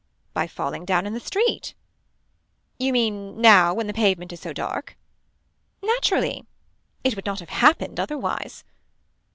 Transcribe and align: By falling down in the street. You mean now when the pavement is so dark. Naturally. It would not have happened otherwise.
By 0.33 0.47
falling 0.47 0.83
down 0.83 1.05
in 1.05 1.13
the 1.13 1.19
street. 1.19 1.75
You 2.79 2.91
mean 2.91 3.39
now 3.39 3.71
when 3.71 3.85
the 3.85 3.93
pavement 3.93 4.33
is 4.33 4.39
so 4.39 4.51
dark. 4.51 4.97
Naturally. 5.83 6.47
It 7.03 7.15
would 7.15 7.27
not 7.27 7.39
have 7.39 7.49
happened 7.49 7.99
otherwise. 7.99 8.63